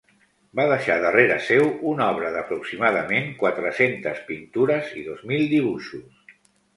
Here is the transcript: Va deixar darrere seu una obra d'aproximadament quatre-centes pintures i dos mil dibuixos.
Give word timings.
Va 0.59 0.63
deixar 0.69 0.93
darrere 1.01 1.33
seu 1.49 1.67
una 1.91 2.07
obra 2.13 2.31
d'aproximadament 2.35 3.29
quatre-centes 3.41 4.23
pintures 4.31 4.89
i 5.03 5.05
dos 5.11 5.21
mil 5.33 5.45
dibuixos. 5.53 6.33